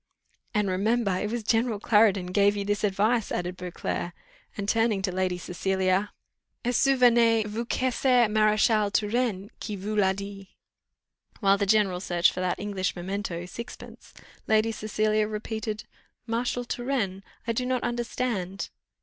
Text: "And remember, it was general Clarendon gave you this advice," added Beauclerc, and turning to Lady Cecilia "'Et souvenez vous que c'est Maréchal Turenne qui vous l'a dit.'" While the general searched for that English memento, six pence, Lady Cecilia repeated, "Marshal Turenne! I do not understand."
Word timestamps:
"And 0.55 0.67
remember, 0.67 1.11
it 1.15 1.29
was 1.29 1.43
general 1.43 1.79
Clarendon 1.79 2.31
gave 2.31 2.55
you 2.57 2.65
this 2.65 2.83
advice," 2.83 3.31
added 3.31 3.55
Beauclerc, 3.55 4.13
and 4.57 4.67
turning 4.67 5.03
to 5.03 5.11
Lady 5.11 5.37
Cecilia 5.37 6.11
"'Et 6.65 6.73
souvenez 6.73 7.45
vous 7.45 7.65
que 7.67 7.91
c'est 7.91 8.27
Maréchal 8.27 8.91
Turenne 8.91 9.51
qui 9.59 9.75
vous 9.75 9.95
l'a 9.95 10.11
dit.'" 10.15 10.47
While 11.39 11.59
the 11.59 11.67
general 11.67 11.99
searched 11.99 12.31
for 12.31 12.39
that 12.41 12.59
English 12.59 12.95
memento, 12.95 13.45
six 13.45 13.75
pence, 13.75 14.11
Lady 14.47 14.71
Cecilia 14.71 15.27
repeated, 15.27 15.83
"Marshal 16.25 16.65
Turenne! 16.65 17.21
I 17.45 17.53
do 17.53 17.63
not 17.67 17.83
understand." 17.83 18.71